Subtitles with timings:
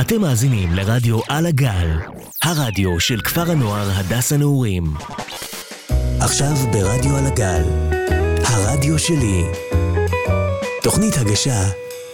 [0.00, 1.88] אתם מאזינים לרדיו על הגל,
[2.42, 4.84] הרדיו של כפר הנוער הדס הנעורים.
[6.20, 7.62] עכשיו ברדיו על הגל,
[8.44, 9.42] הרדיו שלי.
[10.82, 11.62] תוכנית הגשה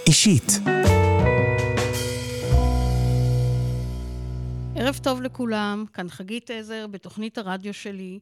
[0.07, 0.53] אישית.
[4.77, 8.19] ערב טוב לכולם, כאן חגית עזר בתוכנית הרדיו שלי.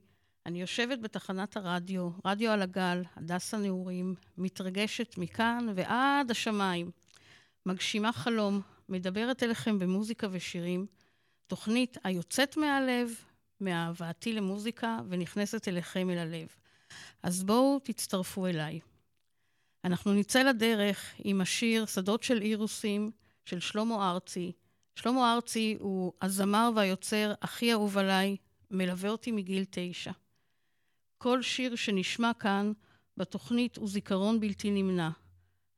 [0.46, 6.90] אני יושבת בתחנת הרדיו, רדיו על הגל, הדס הנעורים, מתרגשת מכאן ועד השמיים.
[7.66, 8.61] מגשימה חלום,
[8.91, 10.86] מדברת אליכם במוזיקה ושירים,
[11.46, 13.10] תוכנית היוצאת מהלב,
[13.60, 16.48] מאהבתי למוזיקה, ונכנסת אליכם אל הלב.
[17.23, 18.80] אז בואו תצטרפו אליי.
[19.84, 23.11] אנחנו נצא לדרך עם השיר שדות של אירוסים
[23.45, 24.52] של שלמה ארצי.
[24.97, 28.36] שלמה ארצי הוא הזמר והיוצר הכי אהוב עליי,
[28.70, 30.12] מלווה אותי מגיל תשע.
[31.19, 32.72] כל שיר שנשמע כאן
[33.16, 35.11] בתוכנית הוא זיכרון בלתי נמנע.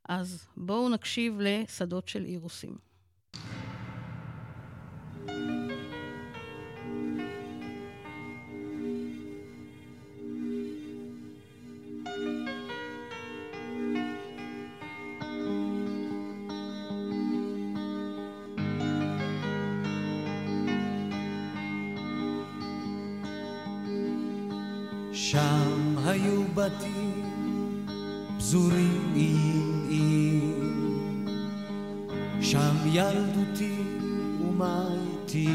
[0.08, 2.91] אז בואו נקשיב לשדות של אירוסים.
[25.12, 27.22] שם היו בתים
[28.38, 31.36] פזורים עם עם,
[32.40, 33.82] שם ילדותי
[34.40, 34.88] ומה
[35.34, 35.54] איתי,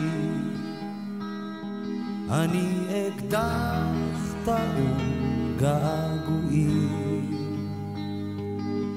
[2.29, 2.69] אני
[3.07, 7.25] אקדח טעון געגועים,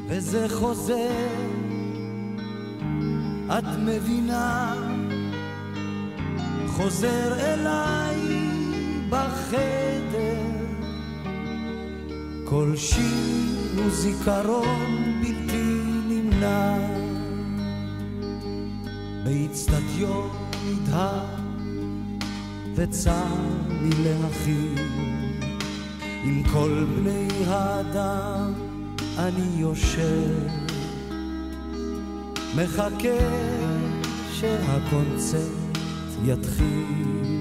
[0.09, 1.27] וזה חוזר,
[3.49, 4.75] את מבינה,
[6.67, 8.49] חוזר אליי
[9.11, 10.41] בחדר.
[12.45, 16.77] כל שיר הוא זיכרון בלתי נמנע.
[19.25, 20.40] באיצטדיון
[20.71, 21.25] נדהר
[22.75, 23.35] וצר
[23.83, 24.79] לי להכיל
[26.25, 28.53] עם כל בני האדם
[29.19, 30.47] אני יושב.
[32.57, 33.19] מחכה
[34.33, 35.71] שהקונצרט
[36.25, 37.41] יתחיל.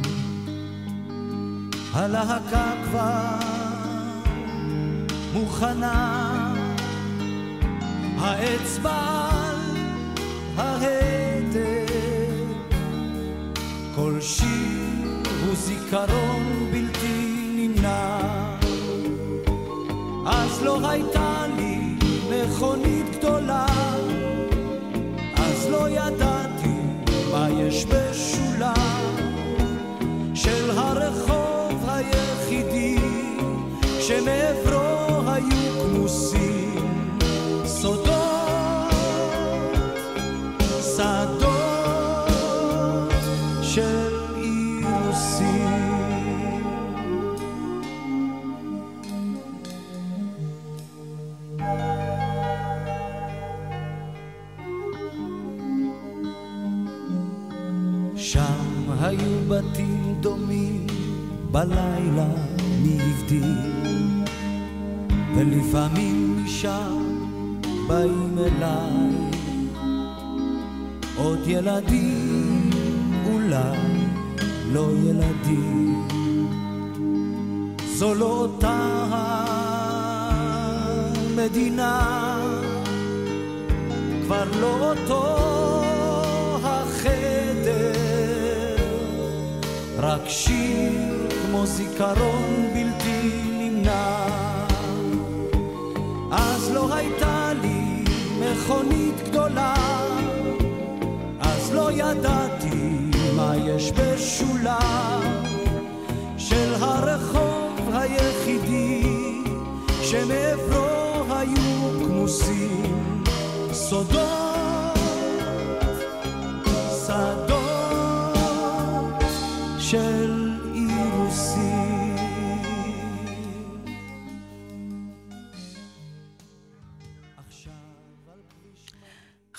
[1.93, 3.35] הלהקה כבר
[5.33, 6.53] מוכנה,
[8.17, 9.77] האצבע על
[10.57, 11.18] ההדק,
[14.19, 18.19] כל שיר הוא זיכרון בלתי נמנע.
[20.25, 21.95] אז לא הייתה לי
[22.29, 23.65] מכונית גדולה,
[25.35, 26.79] אז לא ידעתי
[27.31, 28.73] מה יש בשולה
[30.35, 32.97] של הרחוב היחידי
[33.99, 34.78] שמעברו
[61.59, 62.27] בלילה
[62.81, 63.57] מי הבדיל
[65.35, 67.03] ולפעמים משם
[67.87, 69.29] באים אליי
[71.17, 72.69] עוד ילדים,
[73.25, 74.05] אולי
[74.71, 76.07] לא ילדים.
[77.95, 79.05] זו לא אותה
[81.25, 82.01] המדינה,
[84.23, 85.25] כבר לא אותו
[86.63, 87.93] החדר,
[89.97, 91.08] רק שיר
[91.51, 94.25] כמו זיכרון בלתי נמנע.
[96.31, 98.03] אז לא הייתה לי
[98.39, 99.73] מכונית גדולה,
[101.39, 104.79] אז לא ידעתי מה יש בשולה
[106.37, 109.03] של הרחוב היחידי
[110.01, 113.23] שמעברו היו כמוסים
[113.71, 114.97] סודות,
[117.05, 117.48] שדות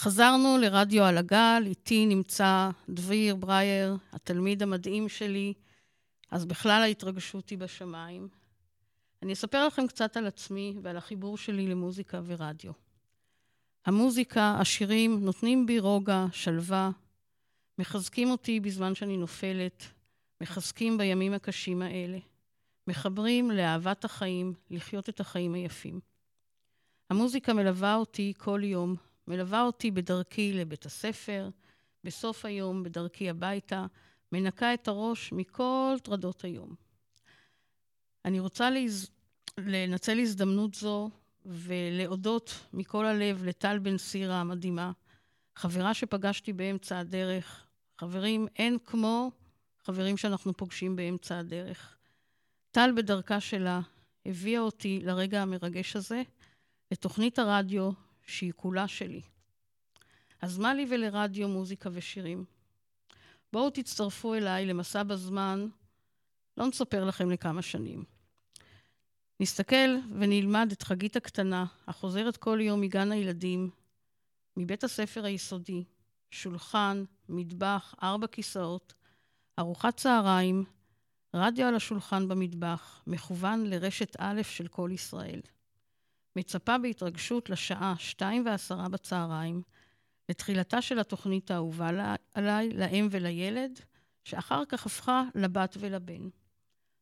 [0.00, 5.52] חזרנו לרדיו על הגל, איתי נמצא דביר ברייר, התלמיד המדהים שלי,
[6.30, 8.28] אז בכלל ההתרגשות היא בשמיים.
[9.22, 12.72] אני אספר לכם קצת על עצמי ועל החיבור שלי למוזיקה ורדיו.
[13.86, 16.90] המוזיקה, השירים, נותנים בי רוגע, שלווה,
[17.78, 19.84] מחזקים אותי בזמן שאני נופלת,
[20.40, 22.18] מחזקים בימים הקשים האלה,
[22.86, 26.00] מחברים לאהבת החיים, לחיות את החיים היפים.
[27.10, 28.96] המוזיקה מלווה אותי כל יום,
[29.28, 31.48] מלווה אותי בדרכי לבית הספר,
[32.04, 33.86] בסוף היום, בדרכי הביתה,
[34.32, 36.74] מנקה את הראש מכל טרדות היום.
[38.24, 39.10] אני רוצה להז...
[39.58, 41.10] לנצל הזדמנות זו
[41.46, 44.92] ולהודות מכל הלב לטל בן סירה המדהימה,
[45.56, 47.66] חברה שפגשתי באמצע הדרך.
[48.00, 49.30] חברים, אין כמו
[49.84, 51.96] חברים שאנחנו פוגשים באמצע הדרך.
[52.70, 53.80] טל בדרכה שלה
[54.26, 56.22] הביאה אותי לרגע המרגש הזה,
[56.90, 57.90] לתוכנית הרדיו
[58.30, 59.22] שהיא כולה שלי.
[60.42, 62.44] אז מה לי ולרדיו, מוזיקה ושירים?
[63.52, 65.68] בואו תצטרפו אליי למסע בזמן,
[66.56, 68.04] לא נספר לכם לכמה שנים.
[69.40, 73.70] נסתכל ונלמד את חגית הקטנה, החוזרת כל יום מגן הילדים,
[74.56, 75.84] מבית הספר היסודי,
[76.30, 78.94] שולחן, מטבח, ארבע כיסאות,
[79.58, 80.64] ארוחת צהריים,
[81.34, 85.40] רדיו על השולחן במטבח, מכוון לרשת א' של כל ישראל.
[86.36, 89.62] מצפה בהתרגשות לשעה שתיים ועשרה בצהריים,
[90.28, 93.80] לתחילתה של התוכנית האהובה עליי, לאם ולילד,
[94.24, 96.28] שאחר כך הפכה לבת ולבן.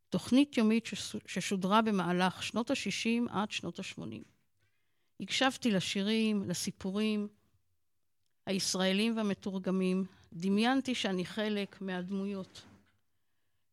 [0.08, 0.88] תוכנית יומית
[1.26, 4.22] ששודרה במהלך שנות ה-60 עד שנות ה-80.
[5.20, 7.28] הקשבתי לשירים, לסיפורים
[8.46, 12.62] הישראלים והמתורגמים, דמיינתי שאני חלק מהדמויות.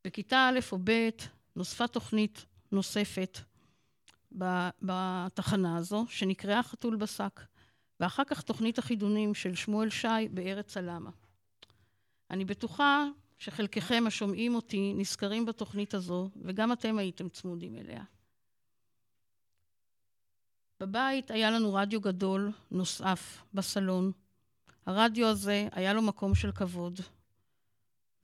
[0.04, 1.10] בכיתה א' או ב'
[1.56, 3.40] נוספה תוכנית נוספת
[4.82, 7.42] בתחנה הזו, שנקראה חתול בשק,
[8.00, 11.10] ואחר כך תוכנית החידונים של שמואל שי בארץ הלמה.
[12.32, 13.06] אני בטוחה
[13.40, 18.04] שחלקכם השומעים אותי נזכרים בתוכנית הזו, וגם אתם הייתם צמודים אליה.
[20.80, 24.12] בבית היה לנו רדיו גדול נוסף בסלון.
[24.86, 27.00] הרדיו הזה היה לו מקום של כבוד,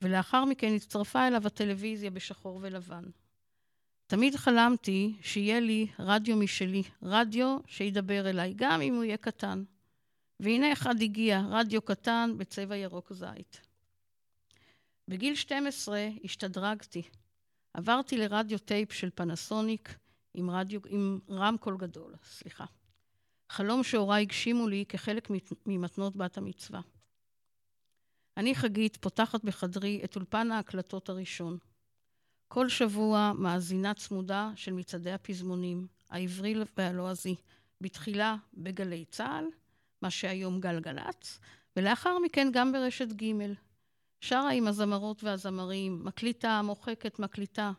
[0.02, 3.04] ולאחר מכן הצטרפה אליו הטלוויזיה בשחור ולבן.
[4.12, 9.64] תמיד חלמתי שיהיה לי רדיו משלי, רדיו שידבר אליי, גם אם הוא יהיה קטן.
[10.40, 13.60] והנה אחד הגיע, רדיו קטן בצבע ירוק זית.
[15.08, 17.02] בגיל 12 השתדרגתי.
[17.74, 19.98] עברתי לרדיו טייפ של פנסוניק
[20.34, 22.64] עם, רדיו, עם רמקול גדול, סליחה.
[23.48, 25.28] חלום שהוריי הגשימו לי כחלק
[25.66, 26.80] ממתנות בת המצווה.
[28.36, 31.58] אני, חגית, פותחת בחדרי את אולפן ההקלטות הראשון.
[32.54, 37.34] כל שבוע מאזינה צמודה של מצעדי הפזמונים, העברי והלועזי,
[37.80, 39.44] בתחילה בגלי צה"ל,
[40.02, 41.40] מה שהיום גלגלצ,
[41.76, 43.32] ולאחר מכן גם ברשת ג',
[44.20, 47.72] שרה עם הזמרות והזמרים, מקליטה, מוחקת, מקליטה.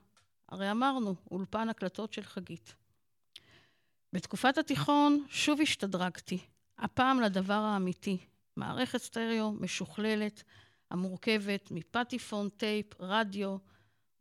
[0.49, 2.75] הרי אמרנו, אולפן הקלטות של חגית.
[4.13, 6.39] בתקופת התיכון שוב השתדרגתי,
[6.77, 8.17] הפעם לדבר האמיתי,
[8.57, 10.43] מערכת סטריאו משוכללת,
[10.91, 13.57] המורכבת מפטיפון, טייפ, רדיו,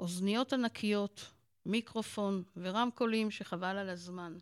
[0.02, 1.30] אוזניות ענקיות,
[1.66, 4.38] מיקרופון ורמקולים שחבל על הזמן.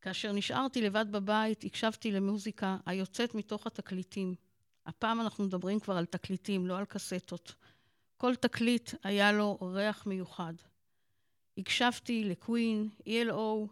[0.00, 4.34] כאשר נשארתי לבד בבית, הקשבתי למוזיקה היוצאת מתוך התקליטים.
[4.86, 7.54] הפעם אנחנו מדברים כבר על תקליטים, לא על קסטות.
[8.16, 10.54] כל תקליט היה לו ריח מיוחד.
[11.58, 13.68] הקשבתי לקווין, ELO,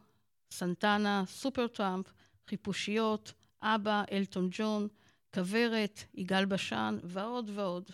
[0.51, 2.07] סנטנה, סופר טראמפ,
[2.49, 3.33] חיפושיות,
[3.63, 4.89] אבא, אלטון ג'ון,
[5.35, 7.91] כוורת, יגאל בשן ועוד ועוד.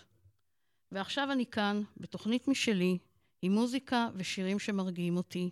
[0.91, 2.97] ועכשיו אני כאן, בתוכנית משלי,
[3.41, 5.49] עם מוזיקה ושירים שמרגיעים אותי.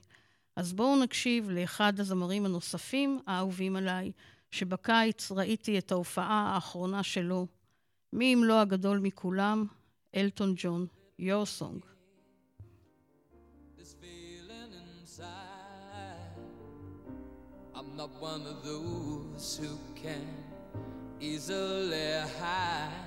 [0.55, 4.11] אז בואו נקשיב לאחד הזמרים הנוספים האהובים עליי,
[4.51, 7.47] שבקיץ ראיתי את ההופעה האחרונה שלו,
[8.13, 9.65] מי אם לא הגדול מכולם?
[10.15, 10.87] אלטון ג'ון,
[11.19, 11.81] Your Song.
[17.75, 20.27] I'm not one of those who can
[21.19, 23.06] easily hide.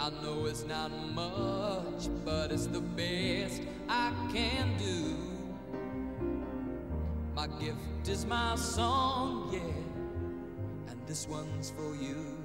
[0.00, 5.14] I know it's not much, but it's the best I can do.
[7.34, 12.39] My gift is my song, yeah, and this one's for you.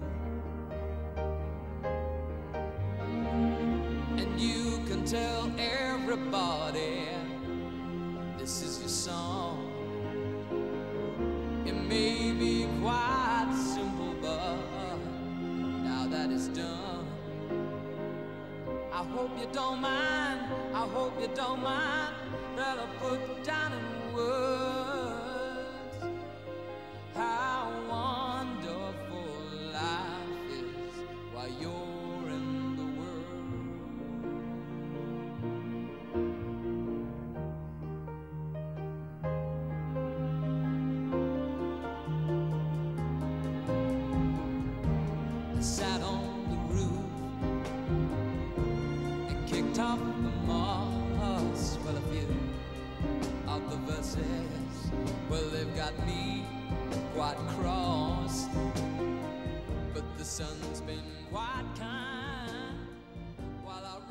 [19.56, 20.42] Don't mind.
[20.74, 22.14] I hope you don't mind
[22.58, 24.85] that I put down in words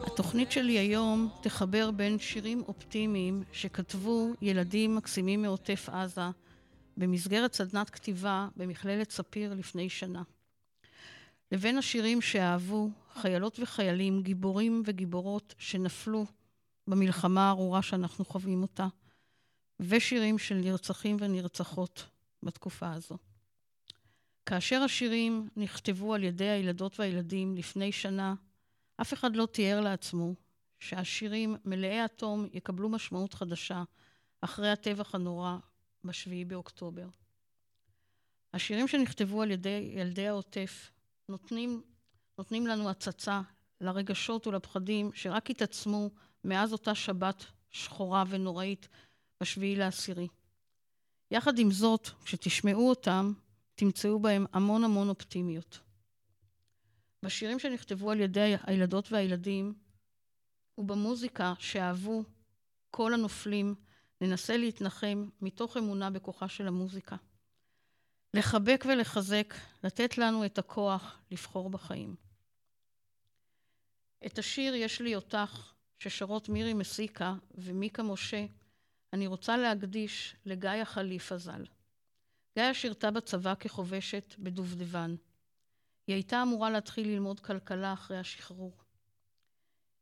[0.07, 6.21] התוכנית שלי היום תחבר בין שירים אופטימיים שכתבו ילדים מקסימים מעוטף עזה
[6.97, 10.23] במסגרת סדנת כתיבה במכללת ספיר לפני שנה.
[11.52, 16.26] לבין השירים שאהבו חיילות וחיילים, גיבורים וגיבורות שנפלו
[16.87, 18.87] במלחמה הארורה שאנחנו חווים אותה,
[19.81, 22.04] ושירים של נרצחים ונרצחות
[22.43, 23.16] בתקופה הזו.
[24.47, 28.35] כאשר השירים נכתבו על ידי הילדות והילדים לפני שנה,
[29.01, 30.35] אף אחד לא תיאר לעצמו
[30.79, 33.83] שהשירים מלאי התום יקבלו משמעות חדשה
[34.41, 35.57] אחרי הטבח הנורא
[36.05, 37.07] ב-7 באוקטובר.
[38.55, 40.91] השירים שנכתבו על ידי ילדי העוטף
[41.29, 41.83] נותנים,
[42.39, 43.41] נותנים לנו הצצה
[43.81, 46.11] לרגשות ולפחדים שרק התעצמו
[46.45, 48.89] מאז אותה שבת שחורה ונוראית
[49.41, 50.29] ב-7 לעשירי.
[51.31, 53.33] יחד עם זאת, כשתשמעו אותם,
[53.75, 55.81] תמצאו בהם המון המון אופטימיות.
[57.23, 59.75] בשירים שנכתבו על ידי הילדות והילדים
[60.78, 62.25] ובמוזיקה שאהבו
[62.90, 63.75] כל הנופלים,
[64.21, 67.16] ננסה להתנחם מתוך אמונה בכוחה של המוזיקה.
[68.35, 69.54] לחבק ולחזק,
[69.85, 72.14] לתת לנו את הכוח לבחור בחיים.
[74.26, 78.47] את השיר "יש לי אותך" ששרות מירי מסיקה ומיקה משה,
[79.12, 81.64] אני רוצה להקדיש לגיא החליפה ז"ל.
[82.58, 85.14] גיא שירתה בצבא כחובשת בדובדבן.
[86.06, 88.73] היא הייתה אמורה להתחיל ללמוד כלכלה אחרי השחרור.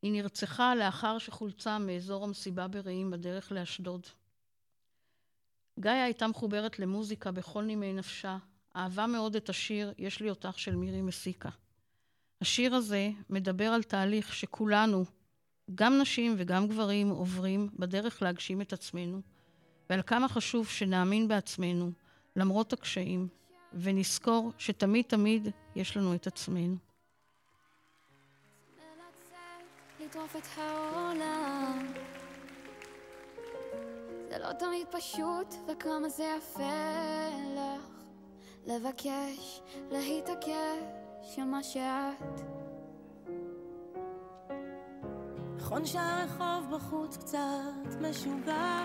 [0.03, 4.07] היא נרצחה לאחר שחולצה מאזור המסיבה ברעים בדרך לאשדוד.
[5.81, 8.39] גאיה הייתה מחוברת למוזיקה בכל נימי נפשה,
[8.77, 11.49] אהבה מאוד את השיר "יש לי אותך" של מירי מסיקה.
[12.41, 15.05] השיר הזה מדבר על תהליך שכולנו,
[15.75, 19.21] גם נשים וגם גברים, עוברים בדרך להגשים את עצמנו,
[19.91, 21.93] ועל כמה חשוב שנאמין בעצמנו,
[22.37, 23.29] למרות הקשיים,
[23.75, 26.77] ונזכור שתמיד תמיד יש לנו את עצמנו.
[30.01, 31.87] לטרוף את העולם
[34.29, 38.05] זה לא תמיד פשוט, וכמה זה יפה לך
[38.67, 39.61] לבקש,
[39.91, 42.41] להתעקש על מה שאת.
[45.57, 48.85] נכון שהרחוב בחוץ קצת משוגע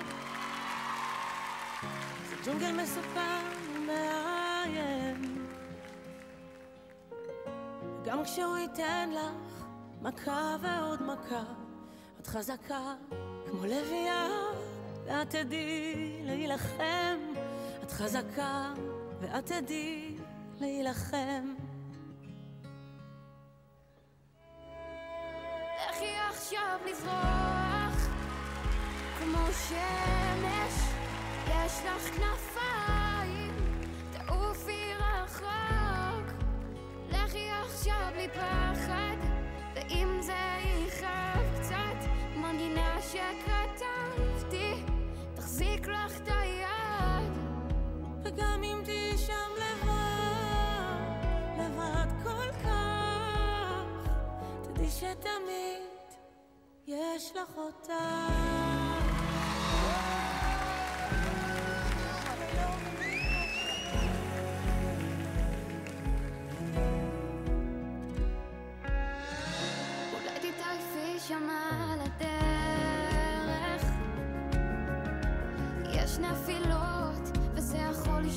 [2.45, 5.47] ג'ונגל מסוכן ומאיים
[8.05, 9.65] גם כשהוא ייתן לך
[10.01, 11.43] מכה ועוד מכה
[12.21, 12.93] את חזקה
[13.49, 14.27] כמו לביאה
[15.05, 17.17] ואת תדעי להילחם
[17.83, 18.73] את חזקה
[19.19, 20.17] ואת תדעי
[20.59, 21.55] להילחם
[25.89, 28.07] לכי עכשיו לזרוח
[29.19, 30.96] כמו שמש
[31.47, 33.55] יש לך כנפיים
[34.11, 36.31] תעופי רחוק
[37.09, 39.17] לכי עכשיו בלי פחד
[39.75, 40.33] ואם זה
[40.87, 44.73] יכאב קצת מנגינה שכתבתי
[45.35, 47.31] תחזיק לך את היד
[48.23, 49.17] וגם אם תהיי
[54.99, 56.09] שתמיד
[56.87, 58.66] יש לך אותה.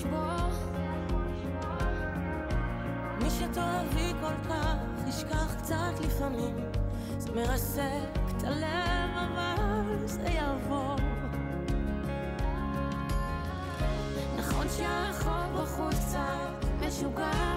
[0.01, 0.51] לשבור
[3.23, 4.75] מי שתאהבי כל כך,
[5.09, 6.57] ישכח קצת לפעמים.
[7.19, 10.97] זה מרסק את הלב, אבל זה יעבור.
[14.39, 17.57] נכון שהרחוב בחוץ קצת משוגע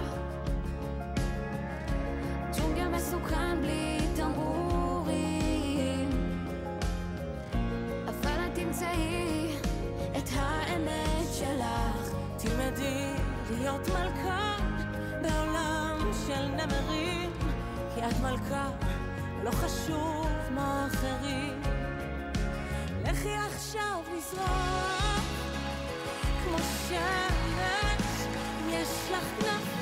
[13.57, 14.55] להיות מלכה
[15.22, 17.31] בעולם של נמרים,
[17.95, 18.69] כי את מלכה,
[19.43, 21.62] לא חשוב מה אחרים.
[23.05, 25.22] לכי עכשיו לזרוח
[26.43, 26.57] כמו
[26.88, 28.27] שמש,
[28.69, 29.72] יש לך כנפיים,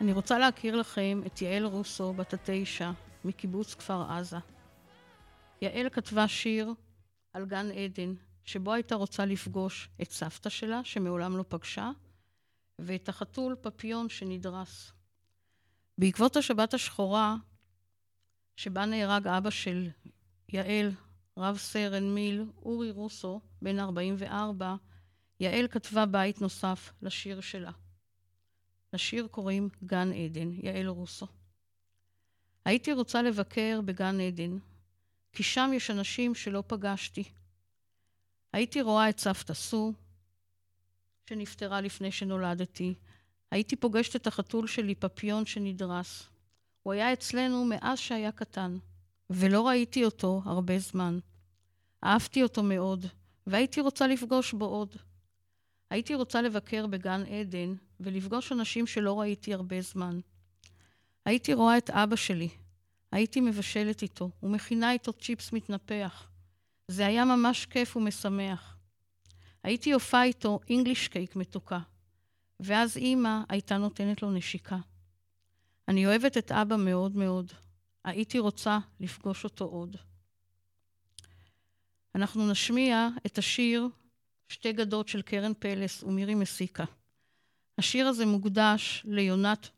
[0.00, 2.90] אני רוצה להכיר לכם את יעל רוסו, בת התשע,
[3.24, 4.36] מקיבוץ כפר עזה.
[5.62, 6.72] יעל כתבה שיר
[7.32, 8.14] על גן עדן,
[8.44, 11.90] שבו הייתה רוצה לפגוש את סבתא שלה, שמעולם לא פגשה,
[12.78, 14.92] ואת החתול פפיון שנדרס.
[15.98, 17.36] בעקבות השבת השחורה,
[18.56, 19.88] שבה נהרג אבא של
[20.48, 20.90] יעל,
[21.36, 24.74] רב סרן מיל, אורי רוסו, בן 44,
[25.40, 27.70] יעל כתבה בית נוסף לשיר שלה.
[28.92, 31.26] לשיר קוראים גן עדן, יעל רוסו.
[32.64, 34.58] הייתי רוצה לבקר בגן עדן,
[35.32, 37.24] כי שם יש אנשים שלא פגשתי.
[38.52, 39.92] הייתי רואה את סבתא סו,
[41.28, 42.94] שנפטרה לפני שנולדתי.
[43.50, 46.28] הייתי פוגשת את החתול שלי, פפיון שנדרס.
[46.82, 48.78] הוא היה אצלנו מאז שהיה קטן,
[49.30, 51.18] ולא ראיתי אותו הרבה זמן.
[52.04, 53.06] אהבתי אותו מאוד,
[53.46, 54.96] והייתי רוצה לפגוש בו עוד.
[55.90, 60.20] הייתי רוצה לבקר בגן עדן ולפגוש אנשים שלא ראיתי הרבה זמן.
[61.24, 62.48] הייתי רואה את אבא שלי,
[63.12, 66.28] הייתי מבשלת איתו ומכינה איתו צ'יפס מתנפח.
[66.88, 68.76] זה היה ממש כיף ומשמח.
[69.62, 71.78] הייתי יופה איתו אינגליש קייק מתוקה,
[72.60, 74.78] ואז אימא הייתה נותנת לו נשיקה.
[75.88, 77.52] אני אוהבת את אבא מאוד מאוד.
[78.04, 79.96] הייתי רוצה לפגוש אותו עוד.
[82.14, 83.88] אנחנו נשמיע את השיר
[84.48, 86.84] שתי גדות של קרן פלס ומירי מסיקה.
[87.78, 89.68] השיר הזה מוקדש ליונת,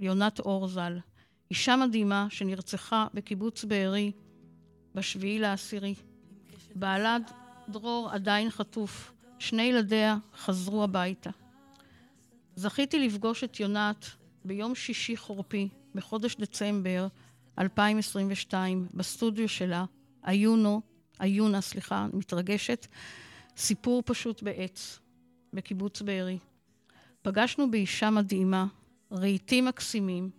[0.00, 0.98] ליונת אור ז"ל,
[1.50, 4.12] אישה מדהימה שנרצחה בקיבוץ בארי
[4.94, 5.94] בשביעי לעשירי.
[6.74, 7.16] בעלה
[7.68, 11.30] דרור עדיין חטוף, שני ילדיה חזרו הביתה.
[12.56, 14.06] זכיתי לפגוש את יונת
[14.44, 17.06] ביום שישי חורפי, בחודש דצמבר
[17.58, 19.84] 2022, בסטודיו שלה,
[20.22, 20.80] עיונו,
[21.18, 22.86] עיונה, סליחה, מתרגשת,
[23.56, 24.98] סיפור פשוט בעץ,
[25.52, 26.38] בקיבוץ בארי.
[27.22, 28.66] פגשנו באישה מדהימה,
[29.12, 30.30] רהיטים מקסימים,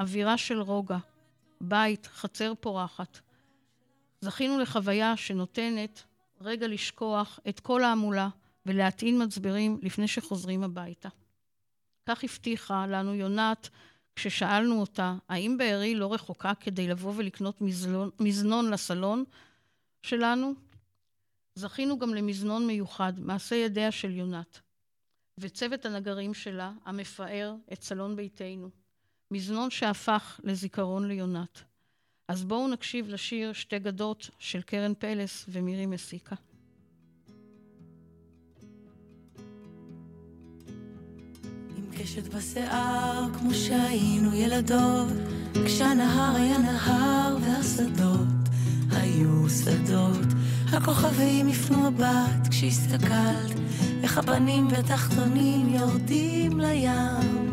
[0.00, 0.98] אווירה של רוגע,
[1.60, 3.20] בית, חצר פורחת.
[4.20, 6.02] זכינו לחוויה שנותנת
[6.40, 8.28] רגע לשכוח את כל ההמולה
[8.66, 11.08] ולהטעין מצברים לפני שחוזרים הביתה.
[12.06, 13.68] כך הבטיחה לנו יונת
[14.16, 19.24] כששאלנו אותה האם בארי לא רחוקה כדי לבוא ולקנות מזלון, מזנון לסלון
[20.02, 20.54] שלנו.
[21.54, 24.60] זכינו גם למזנון מיוחד, מעשה ידיה של יונת,
[25.40, 28.70] וצוות הנגרים שלה, המפאר את סלון ביתנו.
[29.30, 31.62] מזנון שהפך לזיכרון ליונת.
[32.28, 36.36] אז בואו נקשיב לשיר שתי גדות של קרן פלס ומירי מסיקה.
[41.98, 45.08] קשת בשיער כמו שהיינו ילדות,
[45.66, 48.48] כשהנהר היה נהר והשדות
[48.90, 50.26] היו שדות.
[50.72, 53.58] הכוכבים הפנו מבט כשהסתכלת,
[54.02, 57.44] איך הפנים בתחתונים יורדים לים.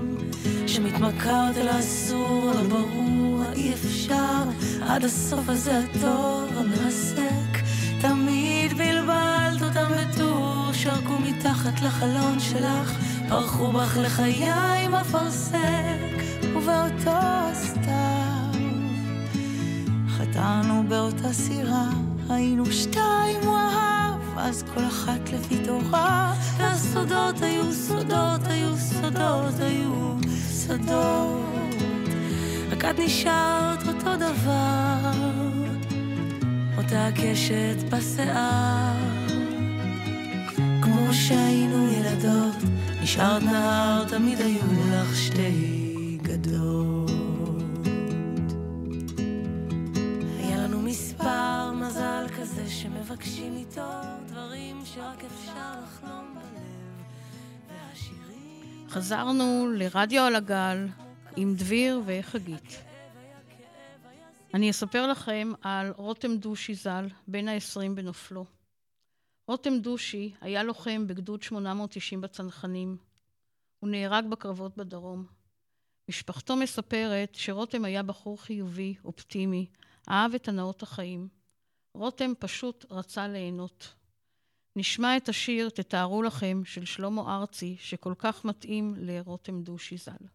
[0.67, 4.43] שמתמכרת אל האסור, אל ברור, האי אפשר,
[4.81, 7.61] עד הסוף הזה הטוב, המרסק.
[8.01, 12.97] תמיד בלבלת אותם בטור, שרקו מתחת לחלון שלך,
[13.29, 16.21] פרחו בך לחיי עם אפרסק,
[16.55, 17.19] ובאותו
[17.51, 18.31] הסתיו
[20.07, 21.89] חטאנו באותה סירה,
[22.31, 30.15] היינו שתיים, הוא אהב, אז כל אחת לפי תורה, והסודות היו סודות, היו סודות, היו
[30.33, 31.75] סודות.
[32.71, 35.11] רק את נשארת אותו דבר,
[36.77, 38.95] אותה קשת בשיער,
[40.81, 42.55] כמו שהיינו ילדות.
[43.01, 45.80] נשארת נהר, תמיד היו לך שתי
[52.81, 53.91] שמבקשים איתו
[54.27, 57.03] דברים שרק אפשר לחלום בלב,
[57.67, 58.89] והשירים...
[58.89, 60.87] חזרנו לרדיו על הגל
[61.35, 62.83] עם דביר וחגית.
[64.53, 68.45] אני אספר לכם על רותם דושי ז"ל, בן ה-20 בנופלו.
[69.47, 72.97] רותם דושי היה לוחם בגדוד 890 בצנחנים.
[73.79, 75.25] הוא נהרג בקרבות בדרום.
[76.09, 79.65] משפחתו מספרת שרותם היה בחור חיובי, אופטימי,
[80.09, 81.40] אהב את הנאות החיים.
[81.95, 83.93] רותם פשוט רצה ליהנות.
[84.75, 90.25] נשמע את השיר "תתארו לכם" של שלמה ארצי, שכל כך מתאים לרותם דושי ז"ל.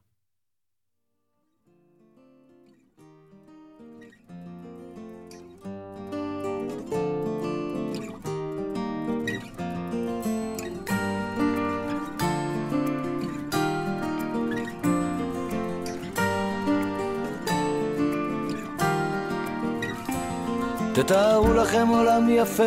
[20.97, 22.63] תתארו לכם עולם יפה,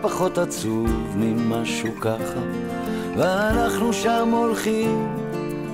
[0.00, 2.40] פחות עצוב ממשהו ככה,
[3.16, 5.08] ואנחנו שם הולכים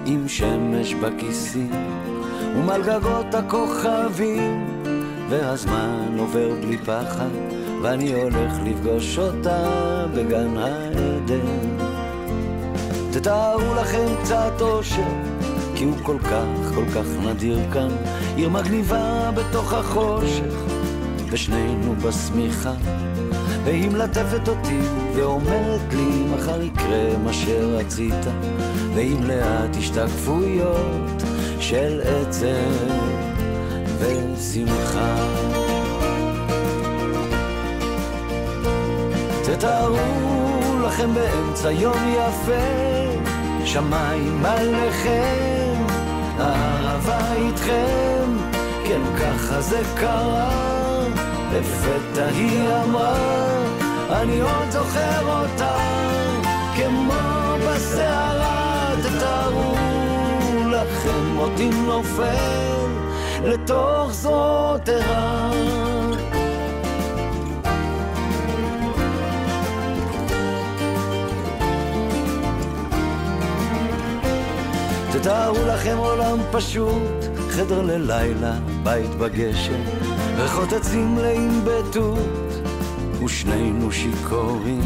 [0.06, 1.70] עם שמש בכיסים
[2.56, 4.66] ומעל גגות הכוכבים
[5.28, 7.30] והזמן עובר בלי פחד
[7.82, 9.66] ואני הולך לפגוש אותה
[10.14, 11.76] בגן העדן.
[13.12, 15.12] תתארו לכם קצת אושר
[15.74, 17.88] כי הוא כל כך כל כך נדיר כאן.
[18.36, 20.54] עיר מגניבה בתוך החושך
[21.32, 22.72] ושנינו בשמיכה.
[23.64, 24.78] והיא מלטפת אותי
[25.14, 28.26] ואומרת לי מחר יקרה מה שרצית.
[28.94, 31.22] ועם לאט השתקפויות
[31.60, 32.94] של עצב
[33.98, 35.14] ושמחה.
[39.44, 39.96] תתארו
[40.86, 43.32] לכם באמצע יום יפה
[43.64, 45.84] שמיים עליכם,
[46.38, 48.36] אהבה איתכם,
[48.84, 50.81] כן ככה זה קרה
[51.54, 53.16] לפתע היא אמרה,
[54.10, 55.76] אני עוד זוכר אותה,
[56.76, 59.74] כמו בסערה, תתארו
[60.70, 62.86] לכם אותי נופל
[63.44, 65.50] לתוך זאת ערה.
[75.12, 79.82] תתארו לכם עולם פשוט, חדר ללילה, בית בגשם,
[80.36, 82.68] ריחות עצים מלאים בתות,
[83.24, 84.80] ושנינו שיכורים.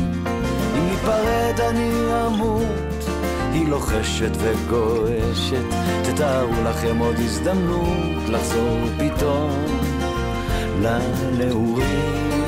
[0.77, 1.91] אם ניפרד אני
[2.27, 3.05] אמות,
[3.53, 5.65] היא לוחשת וגועשת.
[6.03, 9.65] תתארו לכם עוד הזדמנות לחזור פתאום
[10.83, 12.43] לנעורים.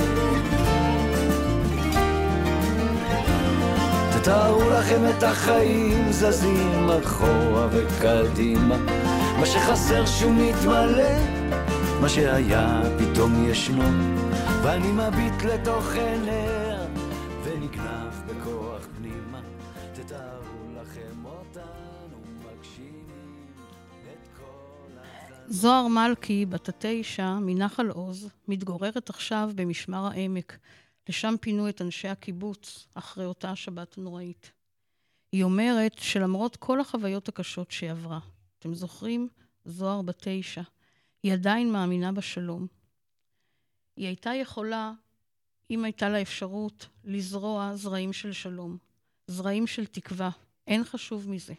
[4.12, 8.76] תתארו לכם את החיים זזים אחורה וקדימה,
[9.38, 11.37] מה שחסר שהוא מתמלא
[12.00, 13.82] מה שהיה פתאום ישנו,
[14.62, 16.86] ואני מביט לתוך עיניה,
[17.44, 19.40] ונגנב בכוח פנימה.
[19.94, 23.46] תתארו לכם אותנו מגשימים
[24.02, 25.52] את כל החיים.
[25.52, 30.58] זוהר מלכי, בת התשע, מנחל עוז, מתגוררת עכשיו במשמר העמק.
[31.08, 34.52] לשם פינו את אנשי הקיבוץ אחרי אותה שבת נוראית.
[35.32, 38.18] היא אומרת שלמרות כל החוויות הקשות שהיא עברה,
[38.58, 39.28] אתם זוכרים?
[39.64, 40.62] זוהר בת תשע.
[41.22, 42.66] היא עדיין מאמינה בשלום.
[43.96, 44.92] היא הייתה יכולה,
[45.70, 48.76] אם הייתה לה אפשרות, לזרוע זרעים של שלום,
[49.26, 50.30] זרעים של תקווה.
[50.66, 51.54] אין חשוב מזה.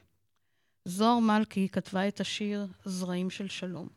[0.86, 3.88] זוהר מלכי כתבה את השיר זרעים של שלום.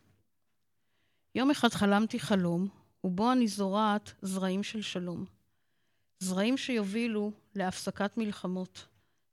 [1.35, 2.67] יום אחד חלמתי חלום,
[3.03, 5.25] ובו אני זורעת זרעים של שלום.
[6.19, 8.85] זרעים שיובילו להפסקת מלחמות,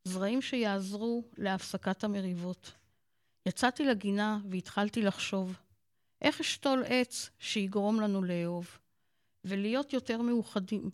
[0.05, 2.73] זרעים שיעזרו להפסקת המריבות.
[3.47, 5.57] יצאתי לגינה והתחלתי לחשוב,
[6.23, 8.79] איך אשתול עץ שיגרום לנו לאהוב,
[9.45, 10.91] ולהיות יותר מאוחדים,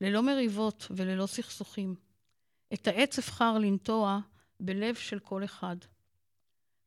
[0.00, 1.94] ללא מריבות וללא סכסוכים.
[2.72, 4.20] את העץ אבחר לנטוע
[4.60, 5.76] בלב של כל אחד.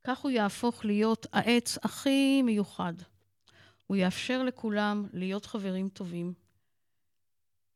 [0.03, 2.93] כך הוא יהפוך להיות העץ הכי מיוחד.
[3.87, 6.33] הוא יאפשר לכולם להיות חברים טובים,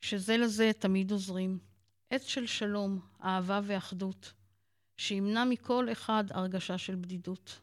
[0.01, 1.59] שזה לזה תמיד עוזרים.
[2.09, 4.33] עץ של שלום, אהבה ואחדות,
[4.97, 7.59] שימנע מכל אחד הרגשה של בדידות.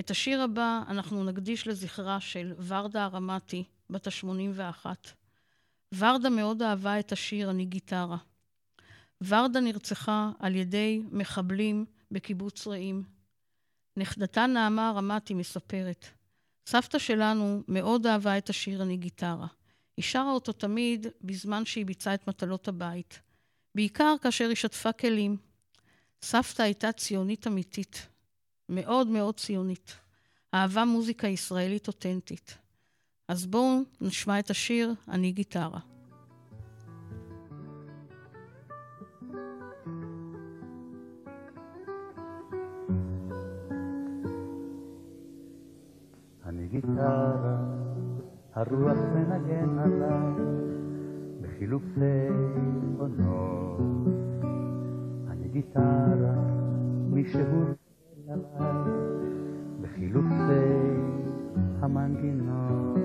[0.00, 4.86] את השיר הבא אנחנו נקדיש לזכרה של ורדה ארמתי, בת ה-81.
[5.98, 8.16] ורדה מאוד אהבה את השיר "אני גיטרה".
[9.22, 13.02] ורדה נרצחה על ידי מחבלים בקיבוץ רעים.
[13.96, 16.06] נכדתה נעמה ארמתי מספרת,
[16.66, 19.46] סבתא שלנו מאוד אהבה את השיר "אני גיטרה".
[19.96, 23.20] היא שרה אותו תמיד בזמן שהיא ביצעה את מטלות הבית,
[23.74, 25.36] בעיקר כאשר היא שטפה כלים.
[26.22, 28.08] סבתא הייתה ציונית אמיתית.
[28.72, 29.94] מאוד מאוד ציונית.
[30.54, 32.58] אהבה מוזיקה ישראלית אותנטית.
[33.28, 35.78] אז בואו נשמע את השיר "אני גיטרה".
[46.46, 47.56] אני גיטרה,
[48.54, 50.44] הרוח מנגן עליי
[51.40, 52.28] בחילופי
[52.98, 54.06] עונות.
[55.30, 56.34] אני גיטרה,
[57.10, 57.81] מישהו
[58.28, 58.72] עליי
[59.80, 60.32] בחילופי
[61.80, 62.98] המנגינות.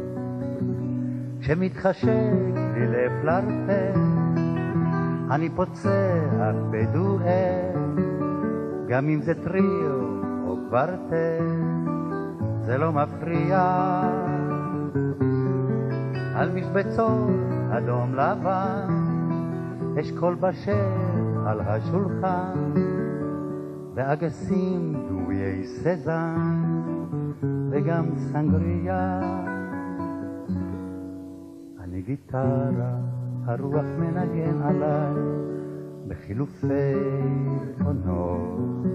[1.39, 2.07] כשמתחשק
[2.73, 3.99] לי לפלרטט,
[5.31, 7.75] אני פוצח בדואט,
[8.87, 11.43] גם אם זה טריו או קוורטט,
[12.65, 13.59] זה לא מפריע.
[16.35, 17.29] על משבצות
[17.71, 18.87] אדום לבן,
[19.99, 20.71] אשכול בשל
[21.45, 22.96] על השולחן.
[23.97, 26.61] ואגסים דוויי סזן
[27.69, 29.19] וגם סנגריה.
[31.79, 32.97] אני גיטרה,
[33.45, 35.23] הרוח מנגן עליי
[36.07, 36.93] בחילופי
[37.85, 38.85] עונות.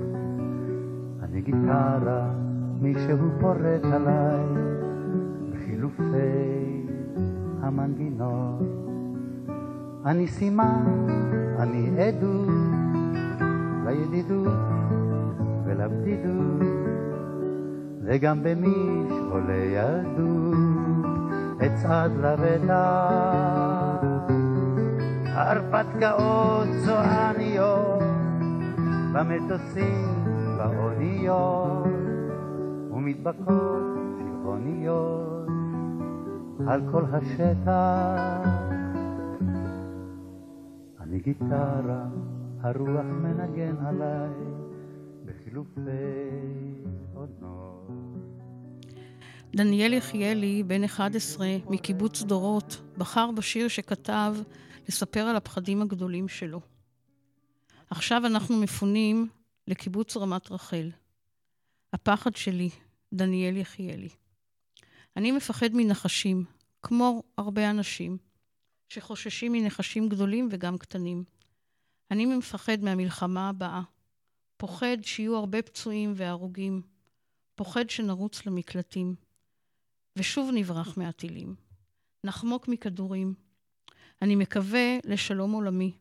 [1.22, 2.30] אני גיטרה,
[2.80, 4.46] מישהו פורט עליי,
[5.52, 6.86] בחילופי
[7.60, 8.62] המנגינות.
[10.06, 11.06] אני סימן,
[11.58, 12.48] אני עדות,
[13.84, 14.81] לידידות
[15.72, 16.62] ולבדידות,
[18.02, 20.58] וגם במשעולי ילדות
[21.66, 23.08] אצעד לרדע.
[25.24, 28.02] הרפתקאות צועניות,
[29.14, 30.24] במטוסים,
[30.58, 31.86] באוניות,
[32.90, 33.82] ומדבקות
[34.18, 35.48] צבעוניות
[36.66, 38.48] על כל השטח.
[41.00, 42.04] אני גיטרה,
[42.62, 44.61] הרוח מנגן עליי
[45.52, 45.80] בחילופי
[47.14, 47.88] עונות.
[49.56, 54.36] דניאל יחיאלי, בן 11, מקיבוץ דורות, בחר בשיר שכתב
[54.88, 56.60] לספר על הפחדים הגדולים שלו.
[57.90, 59.28] עכשיו אנחנו מפונים
[59.68, 60.90] לקיבוץ רמת רחל.
[61.92, 62.70] הפחד שלי,
[63.12, 64.08] דניאל יחיאלי.
[65.16, 66.44] אני מפחד מנחשים,
[66.82, 68.16] כמו הרבה אנשים,
[68.88, 71.24] שחוששים מנחשים גדולים וגם קטנים.
[72.10, 73.91] אני מפחד מהמלחמה הבאה.
[74.62, 76.82] פוחד שיהיו הרבה פצועים והרוגים.
[77.54, 79.14] פוחד שנרוץ למקלטים.
[80.16, 81.54] ושוב נברח מהטילים.
[82.24, 83.34] נחמוק מכדורים.
[84.22, 85.92] אני מקווה לשלום עולמי.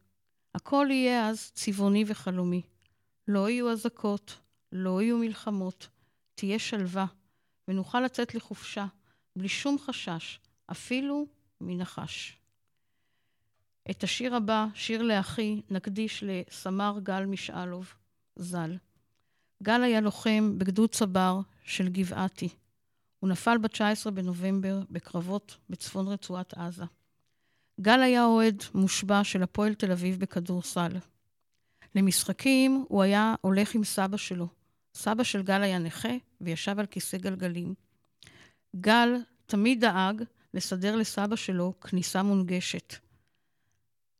[0.55, 2.61] הכל יהיה אז צבעוני וחלומי.
[3.27, 4.39] לא יהיו אזעקות,
[4.71, 5.87] לא יהיו מלחמות,
[6.35, 7.05] תהיה שלווה,
[7.67, 8.85] ונוכל לצאת לחופשה,
[9.35, 10.39] בלי שום חשש,
[10.71, 11.25] אפילו
[11.61, 12.37] מנחש.
[13.91, 17.93] את השיר הבא, שיר לאחי, נקדיש לסמ"ר גל משאלוב,
[18.35, 18.77] ז"ל.
[19.63, 22.49] גל היה לוחם בגדוד צבר של גבעתי.
[23.19, 26.85] הוא נפל ב-19 בנובמבר בקרבות בצפון רצועת עזה.
[27.81, 30.91] גל היה אוהד מושבע של הפועל תל אביב בכדורסל.
[31.95, 34.47] למשחקים הוא היה הולך עם סבא שלו.
[34.93, 37.73] סבא של גל היה נכה וישב על כיסא גלגלים.
[38.75, 39.15] גל
[39.45, 42.95] תמיד דאג לסדר לסבא שלו כניסה מונגשת.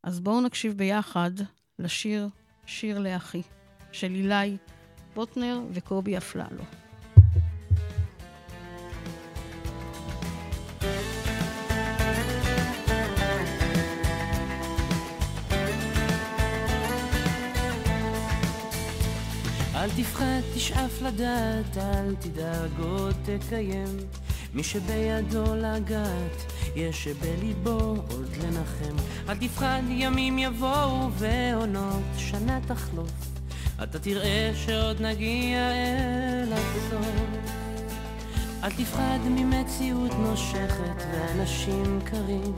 [0.04, 1.32] אז בואו נקשיב ביחד
[1.80, 2.30] לשיר
[2.66, 3.42] "שיר לאחי"
[3.92, 4.58] של אילי
[5.16, 6.64] בוטנר וקובי אפללו.
[19.76, 23.98] אל תפחד, תשאף לדעת, אל תדאג עוד תקיים.
[24.54, 28.96] מי שבידו לגעת, יש שבליבו עוד לנחם.
[29.30, 33.31] אל תפחד, ימים יבואו ועונות, שנה תחלוף.
[33.84, 37.08] אתה תראה שעוד נגיע אל הסוף.
[38.64, 42.56] אל תפחד ממציאות נושכת ואנשים קרים.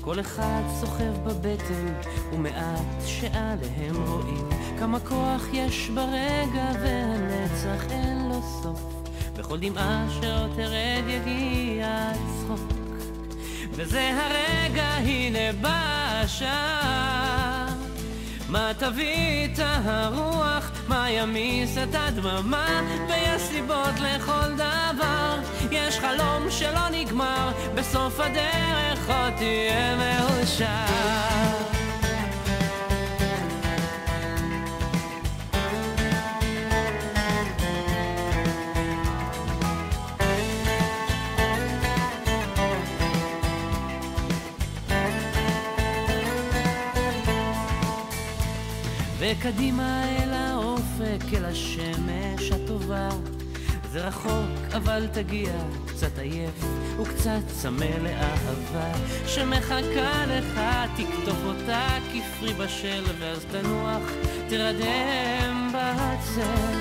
[0.00, 1.94] כל אחד סוחב בבטן,
[2.32, 4.48] ומעט שעליהם רואים
[4.78, 9.04] כמה כוח יש ברגע, והנצח אין לו סוף.
[9.36, 12.72] בכל דמעה שעוד תרד יגיע הצחוק.
[13.72, 17.31] וזה הרגע, הנה בא השעה.
[18.52, 25.38] מה תביא את הרוח, מה ימיס את הדממה, ויש סיבות לכל דבר.
[25.70, 31.71] יש חלום שלא נגמר, בסוף הדרך עוד תהיה מאושר.
[49.32, 53.08] וקדימה אל האופק, אל השמש הטובה.
[53.90, 55.52] זה רחוק, אבל תגיע,
[55.86, 56.64] קצת עייף
[57.00, 58.92] וקצת צמא לאהבה
[59.26, 60.60] שמחכה לך,
[60.96, 64.02] תקטוף אותה כפרי בשל, ואז תנוח,
[64.48, 66.78] תרדם בצל.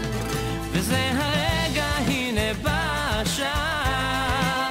[0.72, 4.70] וזה הרגע, הנה בא השעה.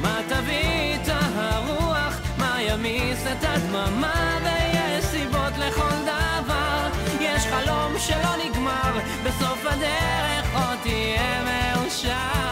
[0.00, 6.05] מה תביא את הרוח, מה ימיס את הדממה, ויש סיבות לכל
[8.06, 12.45] שלא נגמר, בסוף הדרך עוד תהיה מאושר.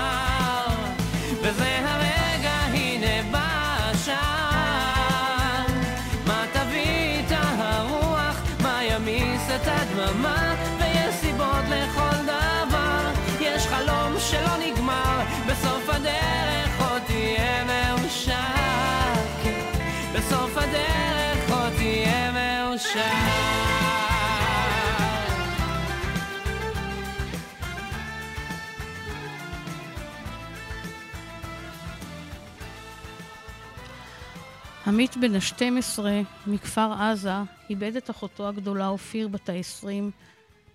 [34.86, 36.00] עמית בן ה-12
[36.46, 37.32] מכפר עזה
[37.70, 39.86] איבד את אחותו הגדולה אופיר בת ה-20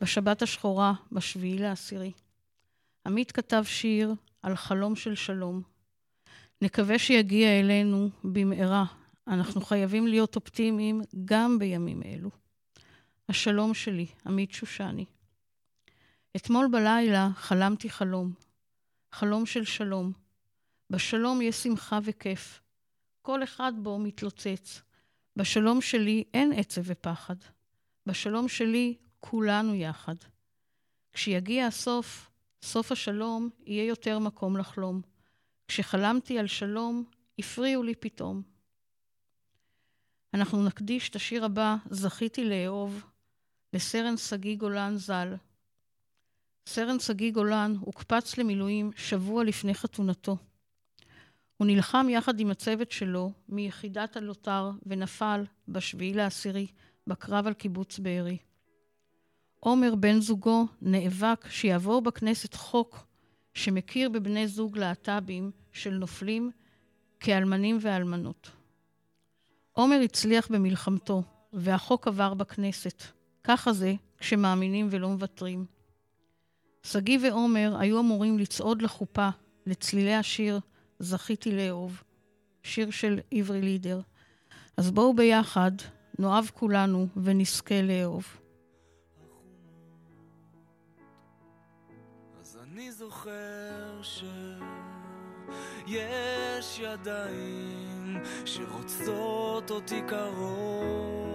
[0.02, 2.12] בשבת השחורה, בשביעי לעשירי.
[3.06, 5.62] עמית כתב שיר על חלום של שלום.
[6.62, 8.86] נקווה שיגיע אלינו במהרה.
[9.28, 12.30] אנחנו חייבים להיות אופטימיים גם בימים אלו.
[13.30, 15.06] השלום שלי, עמית שושני.
[16.36, 18.32] אתמול בלילה חלמתי חלום.
[19.12, 20.12] חלום של שלום.
[20.90, 22.62] בשלום יש שמחה וכיף.
[23.30, 24.82] כל אחד בו מתלוצץ.
[25.36, 27.36] בשלום שלי אין עצב ופחד.
[28.06, 30.16] בשלום שלי כולנו יחד.
[31.14, 35.02] כשיגיע הסוף, סוף השלום, יהיה יותר מקום לחלום.
[35.68, 37.04] כשחלמתי על שלום,
[37.40, 38.42] הפריעו לי פתאום.
[40.34, 43.06] אנחנו נקדיש את השיר הבא, זכיתי לאהוב,
[43.74, 45.36] לסרן שגיא גולן ז"ל.
[46.68, 50.38] סרן שגיא גולן הוקפץ למילואים שבוע לפני חתונתו.
[51.60, 56.68] הוא נלחם יחד עם הצוות שלו מיחידת הלוטר ונפל בשביעי לעשירי
[57.08, 58.38] בקרב על קיבוץ בארי.
[59.60, 63.06] עומר בן זוגו נאבק שיעבור בכנסת חוק
[63.54, 66.52] שמכיר בבני זוג להט"בים של נופלים
[67.20, 68.52] כאלמנים ואלמנות.
[69.72, 73.04] עומר הצליח במלחמתו, והחוק עבר בכנסת.
[73.44, 75.66] ככה זה כשמאמינים ולא מוותרים.
[76.84, 79.30] שגיא ועומר היו אמורים לצעוד לחופה,
[79.66, 80.60] לצלילי השיר
[81.00, 82.04] זכיתי לאהוב,
[82.64, 84.02] שיר של עברי לידר.
[84.78, 85.72] אז בואו ביחד,
[86.20, 88.24] נאהב כולנו ונזכה לאהוב.
[92.40, 94.02] אז אני זוכר
[95.86, 101.30] שיש ידיים שרוצות אותי קרוב.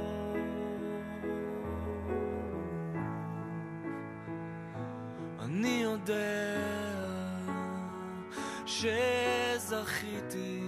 [5.40, 6.93] אני יודע
[8.66, 10.60] שזכיתי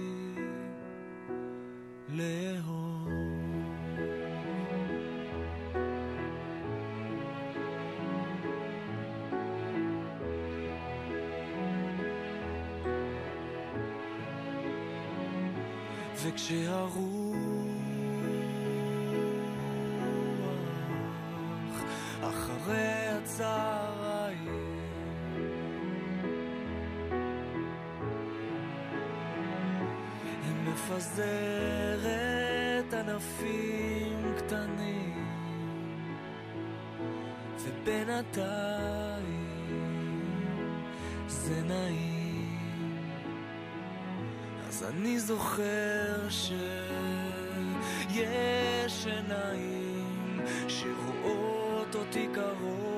[2.09, 3.07] לאהוב.
[16.23, 17.37] וכשהרוח
[22.21, 23.86] אחרי הצהריים
[30.77, 32.07] מפזרת
[32.93, 35.25] ענפים קטנים
[37.59, 39.07] ובינתיים
[41.27, 42.97] זה נעים.
[44.67, 47.77] אז אני זוכר שיש
[49.07, 52.96] עיניים שרואות אותי קרוב